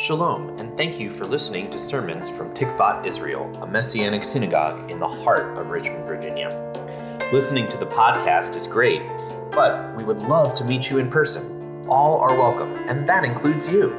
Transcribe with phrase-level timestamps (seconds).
[0.00, 4.98] Shalom, and thank you for listening to sermons from Tikvat Israel, a Messianic synagogue in
[4.98, 6.48] the heart of Richmond, Virginia.
[7.34, 9.02] Listening to the podcast is great,
[9.52, 11.86] but we would love to meet you in person.
[11.86, 13.94] All are welcome, and that includes you.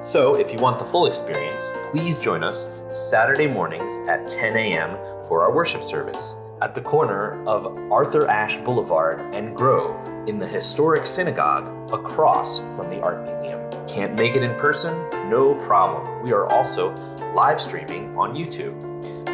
[0.00, 4.96] So, if you want the full experience, please join us Saturday mornings at 10 a.m.
[5.26, 10.46] for our worship service at the corner of Arthur Ashe Boulevard and Grove in the
[10.46, 13.60] historic synagogue across from the Art Museum.
[13.88, 14.94] Can't make it in person?
[15.28, 16.22] No problem.
[16.22, 16.94] We are also
[17.34, 18.90] live streaming on YouTube.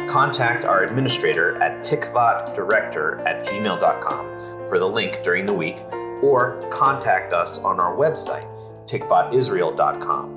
[0.09, 5.77] Contact our administrator at tikvatdirector at gmail.com for the link during the week,
[6.23, 8.47] or contact us on our website,
[8.85, 10.35] tikvatisrael.com.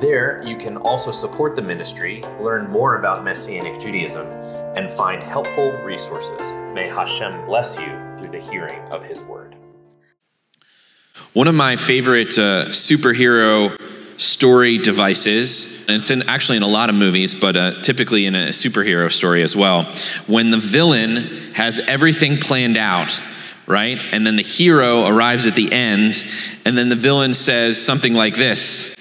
[0.00, 4.26] There, you can also support the ministry, learn more about Messianic Judaism,
[4.76, 6.52] and find helpful resources.
[6.74, 9.39] May Hashem bless you through the hearing of His word.
[11.32, 13.76] One of my favorite uh, superhero
[14.20, 18.34] story devices, and it's in, actually in a lot of movies, but uh, typically in
[18.34, 19.84] a superhero story as well,
[20.26, 21.16] when the villain
[21.54, 23.22] has everything planned out,
[23.66, 23.98] right?
[24.12, 26.24] And then the hero arrives at the end,
[26.66, 28.94] and then the villain says something like this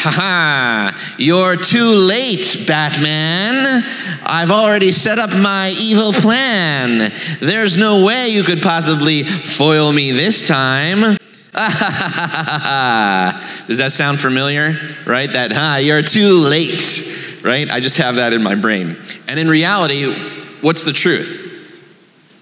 [0.00, 3.82] Haha, you're too late, Batman.
[4.24, 7.12] I've already set up my evil plan.
[7.40, 11.16] There's no way you could possibly foil me this time.
[13.66, 14.76] Does that sound familiar?
[15.06, 15.32] Right?
[15.32, 17.40] That, ha, you're too late.
[17.42, 17.70] Right?
[17.70, 18.96] I just have that in my brain.
[19.26, 20.12] And in reality,
[20.60, 21.46] what's the truth?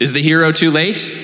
[0.01, 1.17] Is the hero too late?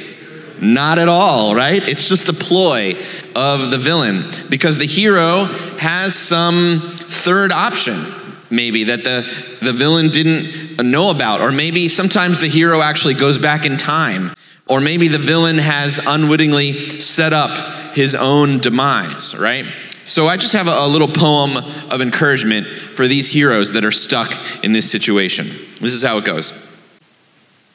[0.61, 1.87] Not at all, right?
[1.89, 2.95] It's just a ploy
[3.35, 5.47] of the villain because the hero
[5.79, 8.01] has some third option,
[8.49, 9.27] maybe, that the,
[9.61, 11.41] the villain didn't know about.
[11.41, 14.33] Or maybe sometimes the hero actually goes back in time.
[14.73, 19.67] Or maybe the villain has unwittingly set up his own demise, right?
[20.05, 21.59] So I just have a, little poem
[21.91, 24.33] of encouragement for these heroes that are stuck
[24.65, 25.49] in this situation.
[25.79, 26.55] This is how it goes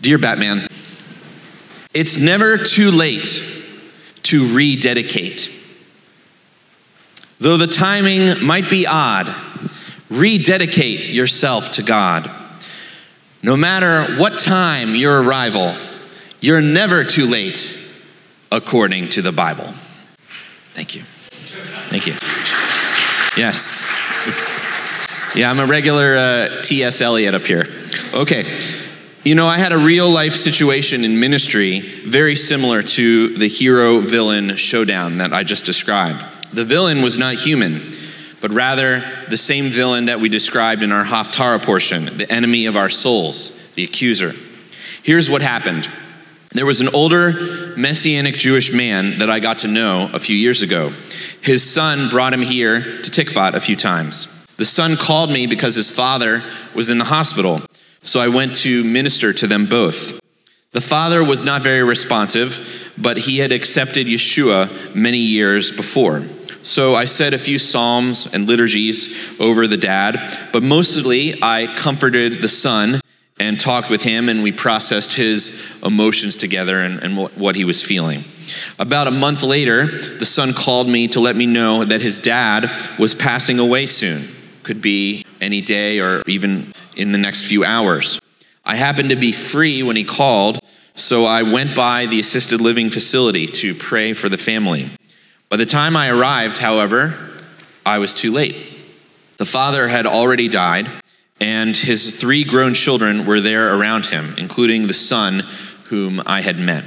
[0.01, 0.67] Dear Batman,
[1.93, 3.43] it's never too late
[4.23, 5.51] to rededicate.
[7.37, 9.31] Though the timing might be odd,
[10.09, 12.27] rededicate yourself to God.
[13.43, 15.75] No matter what time your arrival,
[16.39, 17.79] you're never too late
[18.51, 19.65] according to the Bible.
[20.73, 21.01] Thank you.
[21.89, 22.13] Thank you.
[23.35, 23.87] Yes.
[25.35, 27.01] Yeah, I'm a regular uh, T.S.
[27.01, 27.65] Eliot up here.
[28.13, 28.45] Okay.
[29.23, 33.99] You know, I had a real life situation in ministry very similar to the hero
[33.99, 36.23] villain showdown that I just described.
[36.53, 37.81] The villain was not human,
[38.39, 42.77] but rather the same villain that we described in our Haftarah portion, the enemy of
[42.77, 44.33] our souls, the accuser.
[45.03, 45.89] Here's what happened.
[46.51, 47.33] There was an older
[47.77, 50.91] Messianic Jewish man that I got to know a few years ago.
[51.41, 54.27] His son brought him here to Tikvat a few times.
[54.57, 56.41] The son called me because his father
[56.73, 57.61] was in the hospital
[58.07, 60.19] so I went to minister to them both.
[60.71, 66.23] The father was not very responsive, but he had accepted Yeshua many years before.
[66.61, 72.41] So I said a few psalms and liturgies over the dad, but mostly I comforted
[72.41, 73.01] the son
[73.39, 77.83] and talked with him, and we processed his emotions together and, and what he was
[77.83, 78.23] feeling.
[78.79, 82.69] About a month later, the son called me to let me know that his dad
[82.97, 84.27] was passing away soon.
[84.63, 88.19] Could be any day or even in the next few hours.
[88.65, 90.59] I happened to be free when he called,
[90.95, 94.89] so I went by the assisted living facility to pray for the family.
[95.49, 97.15] By the time I arrived, however,
[97.85, 98.55] I was too late.
[99.37, 100.89] The father had already died,
[101.39, 105.43] and his three grown children were there around him, including the son
[105.85, 106.83] whom I had met.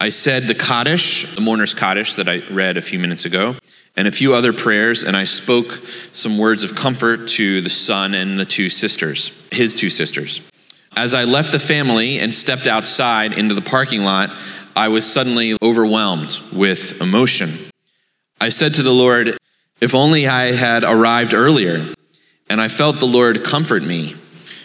[0.00, 3.56] I said the Kaddish, the mourner's Kaddish that I read a few minutes ago,
[3.96, 5.72] and a few other prayers, and I spoke
[6.12, 10.40] some words of comfort to the son and the two sisters, his two sisters.
[10.96, 14.30] As I left the family and stepped outside into the parking lot,
[14.76, 17.50] I was suddenly overwhelmed with emotion.
[18.40, 19.36] I said to the Lord,
[19.80, 21.92] If only I had arrived earlier.
[22.50, 24.14] And I felt the Lord comfort me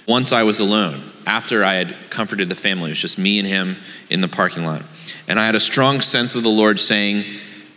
[0.07, 2.89] once I was alone, after I had comforted the family.
[2.89, 3.75] It was just me and him
[4.09, 4.83] in the parking lot.
[5.27, 7.25] And I had a strong sense of the Lord saying,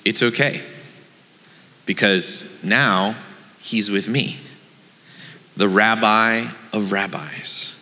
[0.05, 0.63] It's okay
[1.87, 3.15] because now
[3.61, 4.39] he's with me,
[5.57, 7.73] the rabbi of rabbis.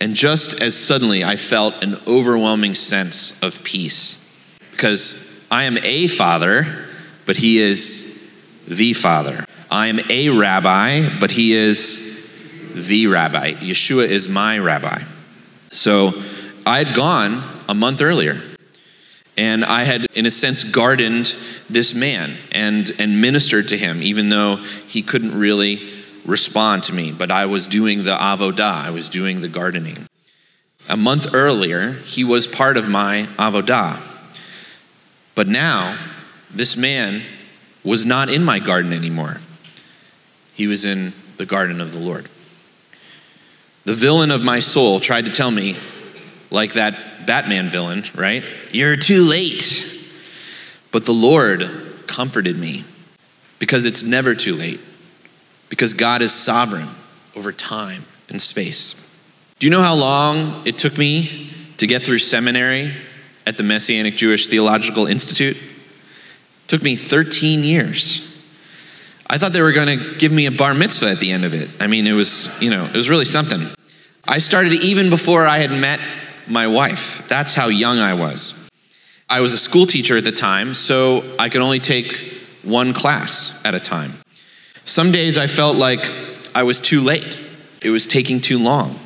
[0.00, 4.22] And just as suddenly, I felt an overwhelming sense of peace
[4.70, 6.86] because I am a father,
[7.24, 8.30] but he is
[8.68, 9.44] the father.
[9.70, 12.02] I am a rabbi, but he is
[12.74, 13.52] the rabbi.
[13.52, 15.02] Yeshua is my rabbi.
[15.70, 16.12] So
[16.64, 18.40] I had gone a month earlier.
[19.36, 21.36] And I had, in a sense, gardened
[21.68, 25.80] this man and, and ministered to him, even though he couldn't really
[26.24, 27.12] respond to me.
[27.12, 30.06] But I was doing the avodah, I was doing the gardening.
[30.88, 34.00] A month earlier, he was part of my avodah.
[35.34, 35.98] But now,
[36.50, 37.22] this man
[37.84, 39.40] was not in my garden anymore.
[40.56, 42.28] He was in the garden of the Lord.
[43.84, 45.76] The villain of my soul tried to tell me,
[46.50, 48.42] like that Batman villain, right?
[48.72, 49.84] You're too late.
[50.90, 51.68] But the Lord
[52.06, 52.84] comforted me
[53.58, 54.80] because it's never too late,
[55.68, 56.88] because God is sovereign
[57.36, 59.02] over time and space.
[59.58, 62.92] Do you know how long it took me to get through seminary
[63.44, 65.56] at the Messianic Jewish Theological Institute?
[65.56, 68.35] It took me 13 years.
[69.28, 71.52] I thought they were going to give me a bar mitzvah at the end of
[71.52, 71.68] it.
[71.80, 73.66] I mean, it was, you know, it was really something.
[74.24, 76.00] I started even before I had met
[76.48, 77.26] my wife.
[77.28, 78.68] That's how young I was.
[79.28, 82.32] I was a school teacher at the time, so I could only take
[82.62, 84.14] one class at a time.
[84.84, 86.12] Some days I felt like
[86.54, 87.40] I was too late,
[87.82, 88.98] it was taking too long.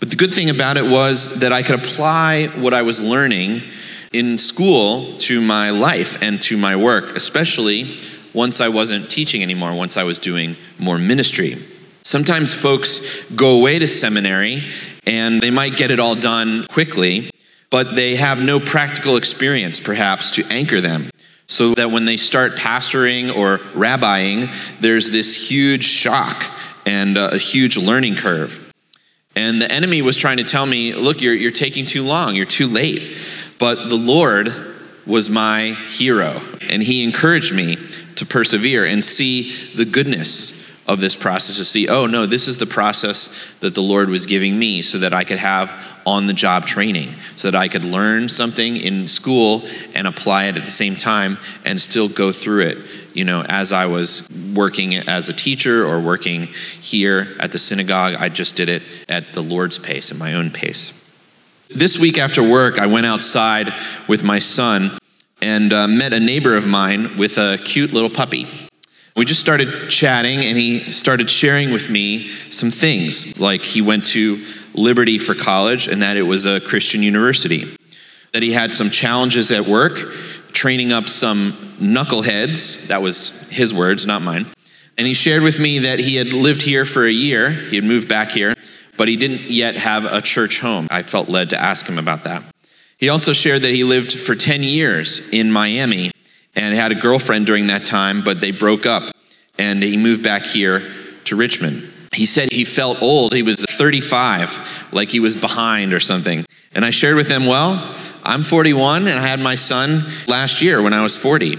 [0.00, 3.62] But the good thing about it was that I could apply what I was learning
[4.12, 7.96] in school to my life and to my work, especially
[8.34, 11.56] once I wasn't teaching anymore, once I was doing more ministry.
[12.02, 14.62] Sometimes folks go away to seminary
[15.06, 17.30] and they might get it all done quickly,
[17.70, 21.10] but they have no practical experience, perhaps, to anchor them.
[21.46, 24.50] So that when they start pastoring or rabbiing,
[24.80, 26.44] there's this huge shock
[26.84, 28.72] and uh, a huge learning curve.
[29.34, 32.44] And the enemy was trying to tell me, look, you're, you're taking too long, you're
[32.44, 33.16] too late.
[33.58, 34.48] But the Lord
[35.08, 37.76] was my hero, and he encouraged me
[38.16, 42.58] to persevere and see the goodness of this process, to see, oh no, this is
[42.58, 45.72] the process that the Lord was giving me so that I could have
[46.06, 49.64] on the job training, so that I could learn something in school
[49.94, 52.78] and apply it at the same time and still go through it
[53.18, 58.14] you know, as I was working as a teacher or working here at the synagogue,
[58.14, 60.92] I just did it at the Lord's pace, at my own pace.
[61.70, 63.74] This week after work, I went outside
[64.08, 64.96] with my son
[65.42, 68.46] and uh, met a neighbor of mine with a cute little puppy.
[69.14, 74.06] We just started chatting, and he started sharing with me some things, like he went
[74.06, 74.42] to
[74.72, 77.76] Liberty for college and that it was a Christian university,
[78.32, 79.98] that he had some challenges at work
[80.52, 82.86] training up some knuckleheads.
[82.86, 84.46] That was his words, not mine.
[84.96, 87.84] And he shared with me that he had lived here for a year, he had
[87.84, 88.54] moved back here,
[88.98, 90.88] but he didn't yet have a church home.
[90.90, 92.42] I felt led to ask him about that.
[92.98, 96.10] He also shared that he lived for 10 years in Miami
[96.54, 99.14] and had a girlfriend during that time, but they broke up
[99.56, 100.82] and he moved back here
[101.24, 101.88] to Richmond.
[102.12, 103.32] He said he felt old.
[103.32, 106.44] He was 35, like he was behind or something.
[106.74, 110.82] And I shared with him, well, I'm 41 and I had my son last year
[110.82, 111.56] when I was 40.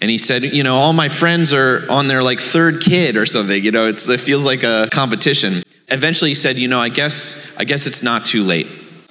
[0.00, 3.24] And he said, you know, all my friends are on their like third kid or
[3.24, 3.64] something.
[3.64, 5.62] You know, it feels like a competition.
[5.94, 8.66] Eventually he said, you know, I guess I guess it's not too late.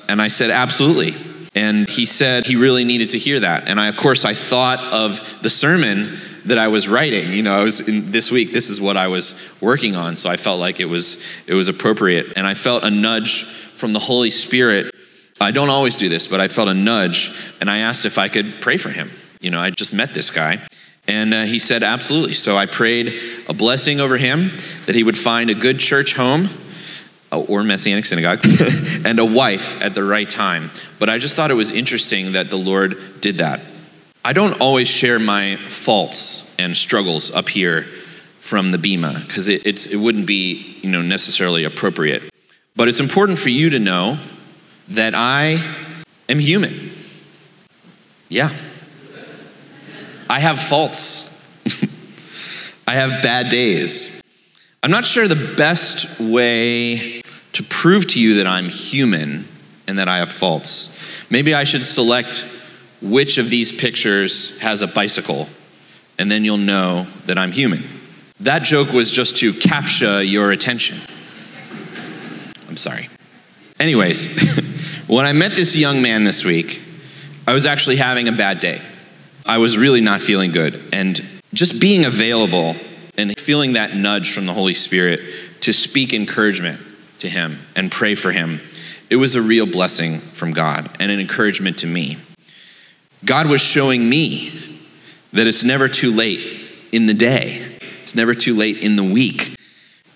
[0.08, 1.14] And I said, absolutely.
[1.56, 3.68] And he said he really needed to hear that.
[3.68, 7.32] And I, of course, I thought of the sermon that I was writing.
[7.32, 8.52] You know, I was in, this week.
[8.52, 11.68] This is what I was working on, so I felt like it was it was
[11.68, 13.46] appropriate, and I felt a nudge
[13.76, 14.94] from the Holy Spirit
[15.44, 18.30] I don't always do this, but I felt a nudge and I asked if I
[18.30, 19.12] could pray for him.
[19.42, 20.60] You know, I just met this guy.
[21.06, 22.34] And uh, he said, absolutely.
[22.34, 23.14] So I prayed
[23.50, 24.52] a blessing over him
[24.86, 26.48] that he would find a good church home
[27.42, 28.40] or Messianic synagogue
[29.06, 30.72] and a wife at the right time.
[31.00, 33.62] But I just thought it was interesting that the Lord did that.
[34.25, 37.84] I don't always share my faults and struggles up here
[38.40, 42.24] from the Bema because it, it wouldn't be you know, necessarily appropriate.
[42.75, 44.18] But it's important for you to know
[44.90, 45.58] that I
[46.30, 46.92] am human.
[48.30, 48.50] Yeah.
[50.30, 51.30] I have faults.
[52.88, 54.22] I have bad days.
[54.82, 57.22] I'm not sure the best way
[57.53, 59.48] to prove to you that I'm human
[59.88, 60.98] and that I have faults.
[61.29, 62.45] Maybe I should select
[63.01, 65.48] which of these pictures has a bicycle,
[66.17, 67.83] and then you'll know that I'm human.
[68.39, 71.00] That joke was just to capture your attention.
[72.67, 73.10] I'm sorry.
[73.79, 74.27] Anyways,
[75.07, 76.81] when I met this young man this week,
[77.45, 78.81] I was actually having a bad day.
[79.45, 80.81] I was really not feeling good.
[80.93, 81.22] And
[81.53, 82.75] just being available
[83.17, 85.19] and feeling that nudge from the Holy Spirit
[85.62, 86.79] to speak encouragement
[87.24, 88.62] to him and pray for him,
[89.10, 92.18] it was a real blessing from God and an encouragement to me.
[93.25, 94.51] God was showing me
[95.34, 96.62] that it's never too late
[96.92, 99.56] in the day, it's never too late in the week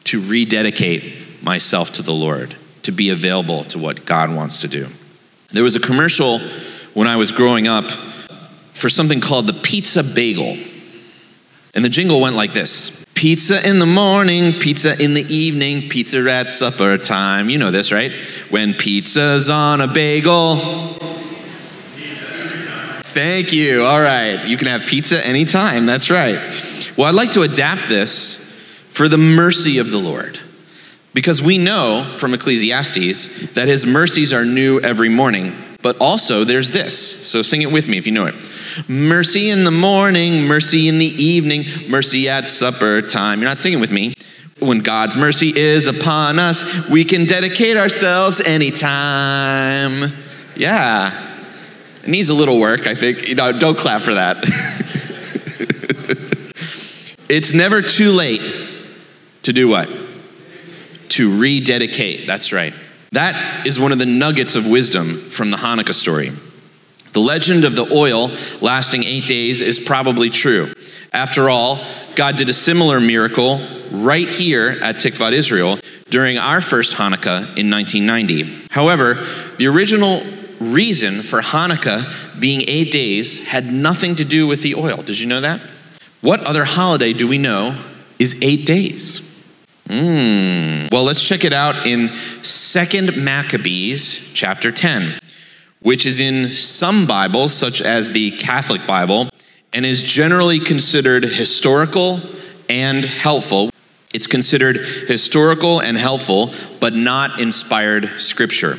[0.06, 4.88] to rededicate myself to the Lord to be available to what God wants to do.
[5.52, 6.40] There was a commercial
[6.94, 7.90] when I was growing up
[8.74, 10.58] for something called the pizza bagel.
[11.74, 16.20] And the jingle went like this Pizza in the morning, pizza in the evening, pizza
[16.30, 17.50] at supper time.
[17.50, 18.12] You know this, right?
[18.52, 20.58] When pizza's on a bagel.
[23.06, 23.84] Thank you.
[23.86, 24.46] All right.
[24.46, 25.88] You can have pizza anytime.
[25.88, 26.38] That's right.
[26.96, 28.36] Well, I'd like to adapt this
[28.90, 30.40] for the mercy of the Lord.
[31.16, 35.56] Because we know from Ecclesiastes that his mercies are new every morning.
[35.88, 37.32] But also, there's this.
[37.32, 38.36] So sing it with me if you know it.
[38.90, 43.40] Mercy in the morning, mercy in the evening, mercy at supper time.
[43.40, 44.14] You're not singing with me.
[44.60, 50.12] When God's mercy is upon us, we can dedicate ourselves anytime.
[50.58, 51.38] Yeah.
[52.04, 53.30] It needs a little work, I think.
[53.30, 54.40] You know, don't clap for that.
[57.30, 58.42] it's never too late
[59.44, 59.88] to do what?
[61.12, 62.28] To rededicate.
[62.28, 62.74] That's right.
[63.12, 66.32] That is one of the nuggets of wisdom from the Hanukkah story.
[67.14, 70.72] The legend of the oil lasting eight days is probably true.
[71.14, 71.80] After all,
[72.16, 73.60] God did a similar miracle
[73.92, 78.68] right here at Tikvat Israel during our first Hanukkah in 1990.
[78.72, 79.26] However,
[79.58, 80.22] the original
[80.60, 84.98] reason for Hanukkah being eight days had nothing to do with the oil.
[84.98, 85.62] Did you know that?
[86.22, 87.76] What other holiday do we know
[88.20, 89.27] is eight days?
[89.88, 90.92] Mm.
[90.92, 92.10] Well, let's check it out in
[92.42, 95.18] Second Maccabees chapter 10,
[95.82, 99.30] which is in some Bibles, such as the Catholic Bible,
[99.72, 102.20] and is generally considered historical
[102.70, 103.70] and helpful.
[104.14, 104.78] It's considered
[105.08, 106.52] historical and helpful,
[106.82, 108.78] but not inspired scripture.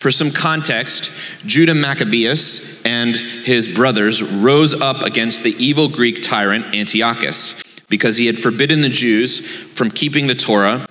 [0.00, 1.12] For some context,
[1.46, 8.26] Judah Maccabeus and his brothers rose up against the evil Greek tyrant Antiochus because he
[8.26, 10.86] had forbidden the Jews from keeping the Torah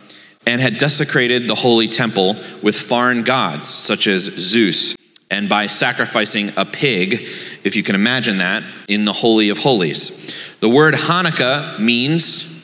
[0.45, 4.95] and had desecrated the holy temple with foreign gods such as Zeus
[5.29, 7.27] and by sacrificing a pig,
[7.63, 10.33] if you can imagine that, in the Holy of Holies.
[10.61, 12.63] The word Hanukkah means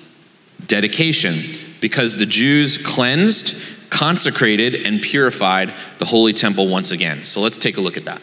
[0.68, 1.42] dedication
[1.82, 7.24] because the Jews cleansed consecrated and purified the holy temple once again.
[7.25, 8.22] So let's take a look at that.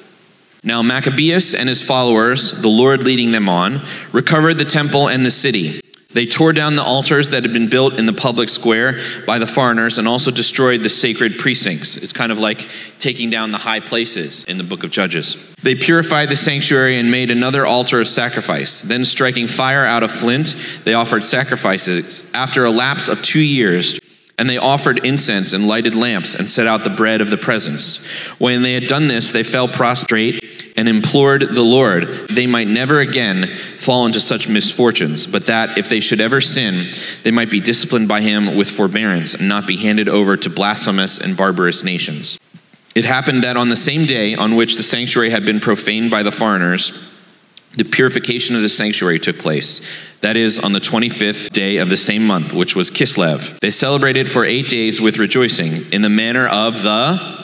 [0.64, 3.80] Now, Maccabeus and his followers, the Lord leading them on,
[4.12, 5.80] recovered the temple and the city.
[6.12, 9.46] They tore down the altars that had been built in the public square by the
[9.46, 11.96] foreigners and also destroyed the sacred precincts.
[11.96, 12.66] It's kind of like
[12.98, 15.36] taking down the high places in the book of Judges.
[15.62, 18.82] They purified the sanctuary and made another altar of sacrifice.
[18.82, 22.28] Then, striking fire out of flint, they offered sacrifices.
[22.34, 24.00] After a lapse of two years,
[24.40, 28.02] and they offered incense and lighted lamps and set out the bread of the presence.
[28.40, 30.39] When they had done this, they fell prostrate
[30.80, 33.46] and implored the Lord they might never again
[33.76, 36.88] fall into such misfortunes, but that if they should ever sin,
[37.22, 41.18] they might be disciplined by him with forbearance and not be handed over to blasphemous
[41.18, 42.38] and barbarous nations.
[42.94, 46.22] It happened that on the same day on which the sanctuary had been profaned by
[46.22, 47.06] the foreigners,
[47.76, 49.82] the purification of the sanctuary took place.
[50.22, 53.60] That is, on the 25th day of the same month, which was Kislev.
[53.60, 57.39] They celebrated for eight days with rejoicing in the manner of the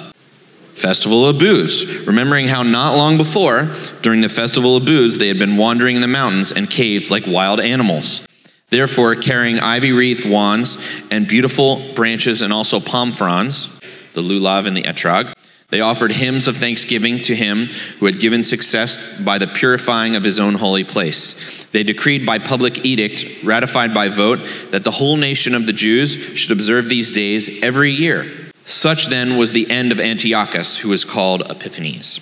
[0.77, 3.71] Festival of Booths, remembering how not long before,
[4.03, 7.27] during the Festival of Booths, they had been wandering in the mountains and caves like
[7.27, 8.27] wild animals.
[8.69, 10.77] Therefore, carrying ivy wreathed wands
[11.11, 13.81] and beautiful branches and also palm fronds,
[14.13, 15.33] the lulav and the etrog,
[15.71, 17.67] they offered hymns of thanksgiving to him
[17.99, 21.65] who had given success by the purifying of his own holy place.
[21.73, 24.41] They decreed by public edict, ratified by vote,
[24.71, 28.46] that the whole nation of the Jews should observe these days every year.
[28.67, 32.21] Such then was the end of Antiochus, who was called Epiphanes.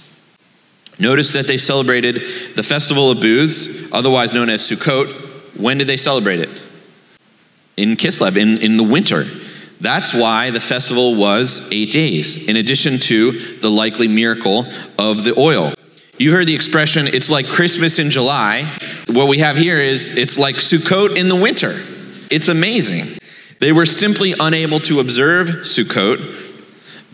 [0.99, 2.23] Notice that they celebrated
[2.55, 5.09] the festival of booths, otherwise known as Sukkot.
[5.59, 6.51] When did they celebrate it?
[7.79, 9.25] In Kislev, in, in the winter.
[9.81, 14.67] That's why the festival was eight days, in addition to the likely miracle
[14.99, 15.73] of the oil.
[16.19, 18.71] You heard the expression, it's like Christmas in July.
[19.09, 21.81] What we have here is, it's like Sukkot in the winter.
[22.31, 23.14] It's amazing.
[23.65, 26.21] They were simply unable to observe Sukkot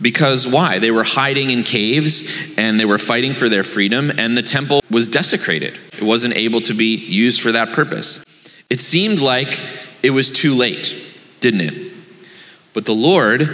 [0.01, 0.79] because why?
[0.79, 4.81] They were hiding in caves and they were fighting for their freedom, and the temple
[4.91, 5.79] was desecrated.
[5.93, 8.21] It wasn't able to be used for that purpose.
[8.69, 9.61] It seemed like
[10.03, 10.93] it was too late,
[11.39, 11.93] didn't it?
[12.73, 13.49] But the Lord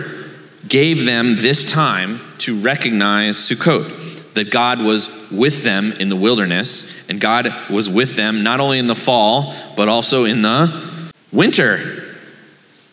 [0.67, 6.91] gave them this time to recognize Sukkot, that God was with them in the wilderness,
[7.07, 12.05] and God was with them not only in the fall, but also in the winter.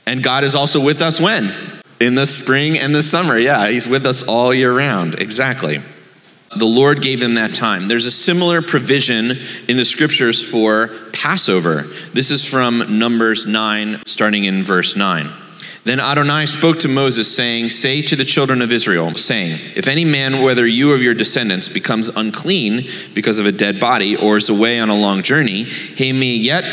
[0.06, 1.52] And God is also with us when?
[2.00, 3.38] In the spring and the summer.
[3.38, 5.14] Yeah, He's with us all year round.
[5.16, 5.80] Exactly.
[6.56, 7.88] The Lord gave them that time.
[7.88, 9.32] There's a similar provision
[9.68, 11.82] in the scriptures for Passover.
[12.12, 15.28] This is from Numbers 9, starting in verse 9.
[15.82, 20.04] Then Adonai spoke to Moses, saying, Say to the children of Israel, saying, If any
[20.04, 24.48] man, whether you or your descendants, becomes unclean because of a dead body or is
[24.48, 26.64] away on a long journey, he may yet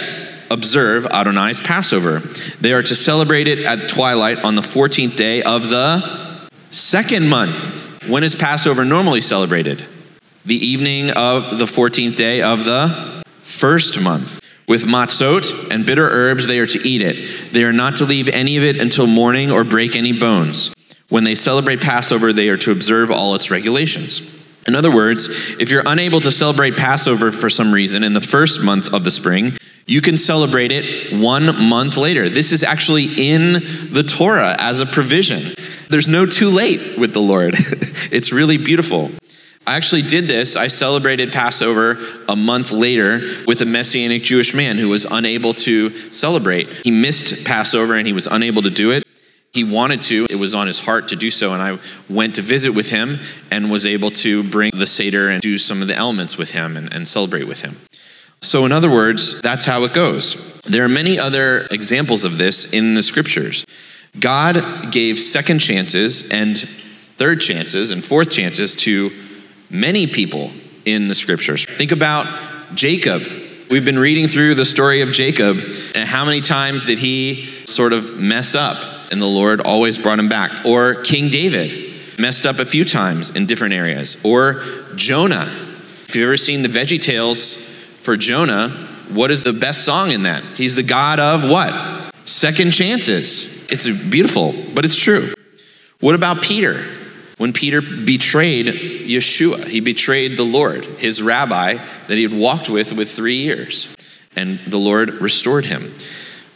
[0.52, 2.20] observe Adonai's Passover.
[2.60, 7.80] They are to celebrate it at twilight on the 14th day of the second month.
[8.08, 9.86] When is Passover normally celebrated?
[10.46, 14.40] The evening of the 14th day of the first month.
[14.68, 17.52] With matzot and bitter herbs, they are to eat it.
[17.54, 20.74] They are not to leave any of it until morning or break any bones.
[21.10, 24.22] When they celebrate Passover, they are to observe all its regulations.
[24.68, 25.28] In other words,
[25.60, 29.12] if you're unable to celebrate Passover for some reason in the first month of the
[29.12, 29.58] spring,
[29.92, 32.30] you can celebrate it one month later.
[32.30, 33.56] This is actually in
[33.92, 35.54] the Torah as a provision.
[35.90, 37.56] There's no too late with the Lord.
[38.10, 39.12] it's really beautiful.
[39.68, 40.56] I actually did this.
[40.56, 41.98] I celebrated Passover
[42.30, 46.70] a month later with a Messianic Jewish man who was unable to celebrate.
[46.86, 49.04] He missed Passover and he was unable to do it.
[49.52, 51.78] He wanted to, it was on his heart to do so, and I
[52.10, 53.20] went to visit with him
[53.52, 56.78] and was able to bring the Seder and do some of the elements with him
[56.78, 57.76] and, and celebrate with him.
[58.42, 60.60] So, in other words, that's how it goes.
[60.64, 63.66] There are many other examples of this in the scriptures.
[64.20, 66.58] God gave second chances and
[67.18, 69.12] third chances and fourth chances to
[69.70, 70.52] many people
[70.86, 71.66] in the scriptures.
[71.66, 72.26] Think about
[72.74, 73.24] Jacob.
[73.70, 75.58] We've been reading through the story of Jacob,
[75.96, 80.20] and how many times did he sort of mess up, and the Lord always brought
[80.20, 80.66] him back?
[80.66, 84.18] Or King David messed up a few times in different areas.
[84.26, 84.64] Or
[84.96, 85.50] Jonah.
[86.10, 87.71] If you've ever seen the Veggie Tales
[88.02, 88.70] for Jonah,
[89.10, 90.44] what is the best song in that?
[90.44, 92.14] He's the God of what?
[92.26, 93.66] Second chances.
[93.70, 95.34] It's beautiful, but it's true.
[96.00, 96.84] What about Peter?
[97.42, 99.66] when Peter betrayed Yeshua.
[99.66, 101.74] He betrayed the Lord, his rabbi
[102.08, 103.92] that he had walked with with three years,
[104.36, 105.92] and the Lord restored him.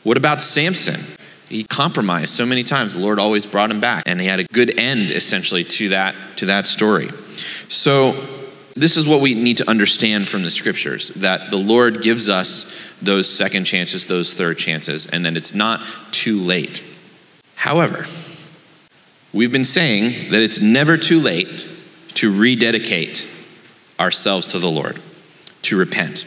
[0.03, 1.01] What about Samson?
[1.49, 2.93] He compromised so many times.
[2.93, 6.13] The Lord always brought him back, and he had a good end essentially to that
[6.35, 7.09] to that story.
[7.67, 8.11] So
[8.75, 12.75] this is what we need to understand from the scriptures that the Lord gives us
[13.01, 16.83] those second chances, those third chances, and that it's not too late.
[17.55, 18.05] However,
[19.35, 21.67] We've been saying that it's never too late
[22.13, 23.27] to rededicate
[23.99, 24.97] ourselves to the Lord,
[25.63, 26.23] to repent.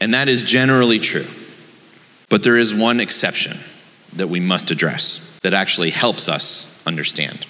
[0.00, 1.26] And that is generally true.
[2.30, 3.58] But there is one exception
[4.14, 7.46] that we must address that actually helps us understand.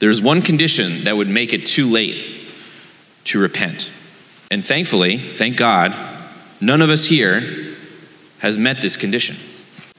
[0.00, 2.49] There's one condition that would make it too late
[3.30, 3.92] to repent.
[4.50, 5.94] And thankfully, thank God,
[6.60, 7.40] none of us here
[8.40, 9.36] has met this condition.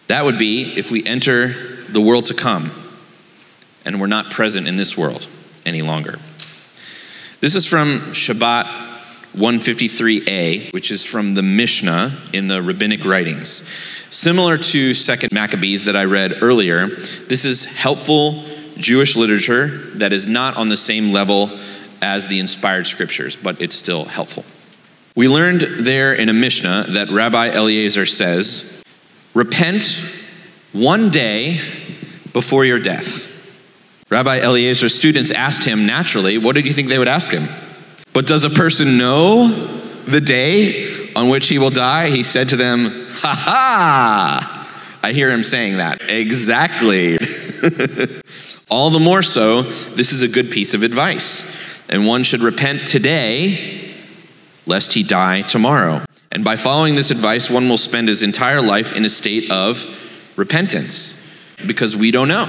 [0.07, 1.53] That would be if we enter
[1.89, 2.71] the world to come
[3.85, 5.27] and we're not present in this world
[5.65, 6.19] any longer.
[7.39, 8.65] This is from Shabbat
[9.33, 13.67] 153a, which is from the Mishnah in the rabbinic writings.
[14.09, 18.43] Similar to Second Maccabees that I read earlier, this is helpful
[18.75, 21.49] Jewish literature that is not on the same level
[22.01, 24.45] as the inspired scriptures, but it's still helpful.
[25.15, 28.81] We learned there in a Mishnah that Rabbi Eliezer says,
[29.33, 30.03] Repent
[30.73, 31.59] one day
[32.33, 33.29] before your death.
[34.09, 37.47] Rabbi Eliezer's students asked him naturally, what did you think they would ask him?
[38.13, 39.47] But does a person know
[40.05, 42.09] the day on which he will die?
[42.09, 44.99] He said to them, Ha ha!
[45.03, 46.01] I hear him saying that.
[46.09, 47.17] Exactly.
[48.69, 51.45] All the more so, this is a good piece of advice.
[51.91, 53.93] And one should repent today,
[54.65, 56.03] lest he die tomorrow.
[56.31, 59.85] And by following this advice, one will spend his entire life in a state of
[60.37, 61.21] repentance
[61.67, 62.47] because we don't know.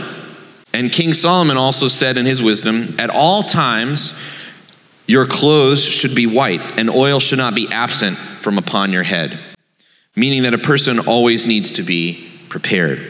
[0.73, 4.19] And King Solomon also said in his wisdom, At all times
[5.07, 9.39] your clothes should be white, and oil should not be absent from upon your head.
[10.15, 13.01] Meaning that a person always needs to be prepared.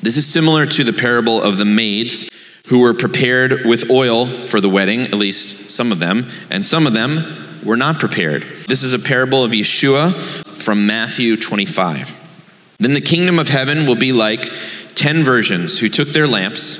[0.00, 2.30] This is similar to the parable of the maids
[2.66, 6.86] who were prepared with oil for the wedding, at least some of them, and some
[6.86, 7.24] of them
[7.64, 8.42] were not prepared.
[8.68, 10.12] This is a parable of Yeshua
[10.56, 12.18] from Matthew 25.
[12.78, 14.50] Then the kingdom of heaven will be like
[14.94, 16.78] ten virgins who took their lamps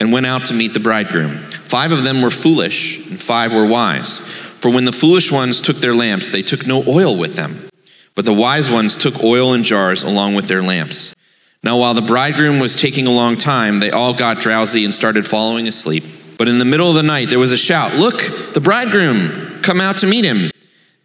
[0.00, 1.38] and went out to meet the bridegroom.
[1.38, 4.18] Five of them were foolish, and five were wise.
[4.18, 7.68] For when the foolish ones took their lamps, they took no oil with them.
[8.14, 11.14] But the wise ones took oil in jars along with their lamps.
[11.64, 15.26] Now, while the bridegroom was taking a long time, they all got drowsy and started
[15.26, 16.04] falling asleep.
[16.36, 19.62] But in the middle of the night, there was a shout Look, the bridegroom!
[19.62, 20.50] Come out to meet him.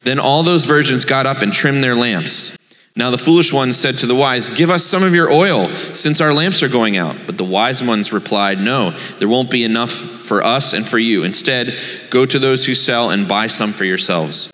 [0.02, 2.58] Then all those virgins got up and trimmed their lamps.
[2.98, 6.20] Now the foolish ones said to the wise, Give us some of your oil, since
[6.20, 7.16] our lamps are going out.
[7.26, 11.24] But the wise ones replied, No, there won't be enough for us and for you.
[11.24, 11.74] Instead,
[12.10, 14.52] go to those who sell and buy some for yourselves.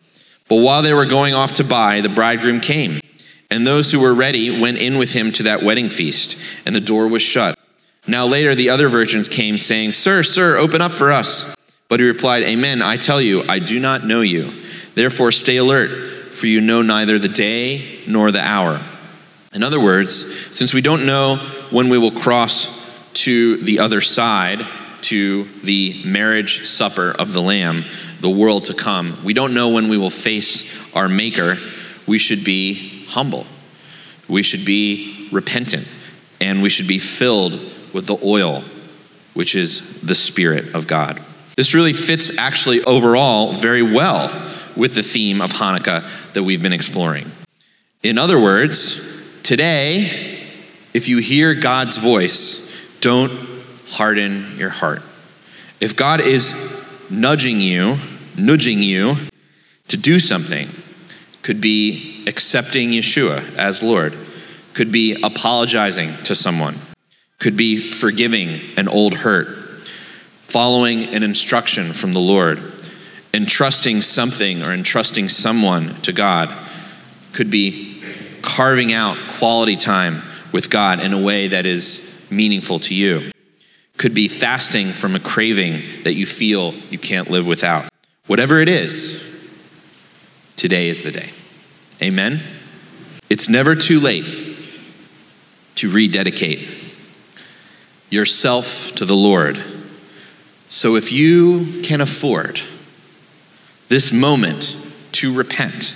[0.47, 2.99] But while they were going off to buy, the bridegroom came.
[3.51, 6.81] And those who were ready went in with him to that wedding feast, and the
[6.81, 7.57] door was shut.
[8.07, 11.55] Now later the other virgins came, saying, Sir, sir, open up for us.
[11.87, 14.51] But he replied, Amen, I tell you, I do not know you.
[14.95, 15.89] Therefore stay alert,
[16.33, 18.81] for you know neither the day nor the hour.
[19.53, 21.37] In other words, since we don't know
[21.69, 24.65] when we will cross to the other side,
[25.01, 27.85] to the marriage supper of the Lamb,
[28.19, 31.57] the world to come, we don't know when we will face our Maker,
[32.07, 33.45] we should be humble.
[34.27, 35.87] We should be repentant,
[36.41, 37.53] and we should be filled
[37.93, 38.63] with the oil,
[39.33, 41.21] which is the Spirit of God.
[41.55, 44.29] This really fits actually overall very well
[44.75, 47.31] with the theme of Hanukkah that we've been exploring.
[48.03, 50.43] In other words, today,
[50.93, 53.31] if you hear God's voice, don't
[53.87, 55.01] harden your heart.
[55.79, 56.53] If God is
[57.09, 57.97] nudging you,
[58.37, 59.15] nudging you
[59.87, 60.67] to do something,
[61.45, 64.17] could be accepting Yeshua as Lord,
[64.73, 66.75] could be apologizing to someone,
[67.37, 69.45] could be forgiving an old hurt,
[70.41, 72.59] following an instruction from the Lord,
[73.31, 76.51] entrusting something or entrusting someone to God,
[77.33, 78.01] could be
[78.41, 83.29] carving out quality time with God in a way that is meaningful to you.
[83.97, 87.87] Could be fasting from a craving that you feel you can't live without.
[88.25, 89.34] Whatever it is,
[90.55, 91.29] today is the day.
[92.01, 92.39] Amen?
[93.29, 94.57] It's never too late
[95.75, 96.69] to rededicate
[98.09, 99.61] yourself to the Lord.
[100.69, 102.61] So if you can afford
[103.87, 104.77] this moment
[105.13, 105.95] to repent,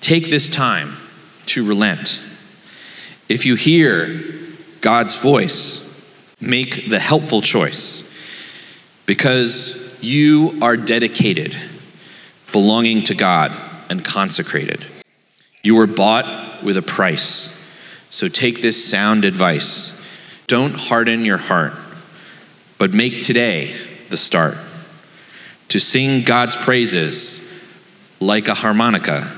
[0.00, 0.96] take this time
[1.46, 2.20] to relent.
[3.28, 4.22] If you hear
[4.80, 5.84] God's voice,
[6.40, 8.08] make the helpful choice
[9.06, 11.56] because you are dedicated,
[12.52, 13.52] belonging to God,
[13.90, 14.84] and consecrated.
[15.62, 17.54] You were bought with a price.
[18.10, 19.94] So take this sound advice.
[20.46, 21.72] Don't harden your heart,
[22.78, 23.74] but make today
[24.08, 24.56] the start
[25.68, 27.44] to sing God's praises
[28.20, 29.30] like a harmonica,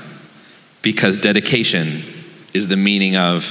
[0.81, 2.03] because dedication
[2.53, 3.43] is the meaning of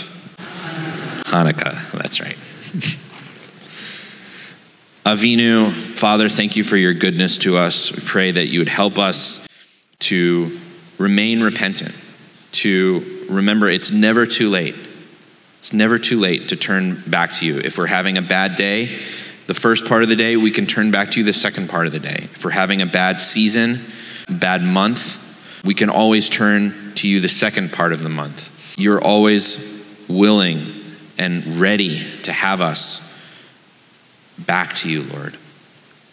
[1.27, 1.92] Hanukkah.
[2.01, 2.37] That's right.
[5.05, 7.94] Avinu, Father, thank you for your goodness to us.
[7.94, 9.46] We pray that you would help us
[10.00, 10.58] to
[10.98, 11.94] remain repentant,
[12.52, 14.74] to remember it's never too late.
[15.58, 17.58] It's never too late to turn back to you.
[17.58, 18.98] If we're having a bad day,
[19.46, 21.86] the first part of the day, we can turn back to you the second part
[21.86, 22.28] of the day.
[22.32, 23.80] If we're having a bad season,
[24.28, 25.18] bad month,
[25.64, 28.76] we can always turn to you the second part of the month.
[28.78, 30.66] You're always willing
[31.18, 33.06] and ready to have us
[34.38, 35.36] back to you, Lord,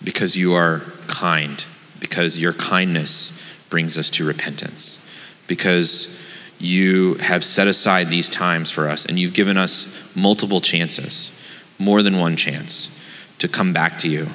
[0.03, 1.63] because you are kind,
[1.99, 5.03] because your kindness brings us to repentance,
[5.47, 6.23] because
[6.59, 11.31] you have set aside these times for us and you've given us multiple chances,
[11.77, 12.93] more than one chance,
[13.37, 14.27] to come back to you,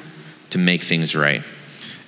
[0.50, 1.42] to make things right.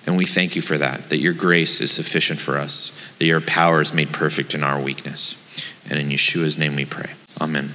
[0.06, 3.40] And we thank you for that, that your grace is sufficient for us, that your
[3.40, 5.40] power is made perfect in our weakness.
[5.88, 7.10] And in Yeshua's name we pray.
[7.40, 7.72] Amen.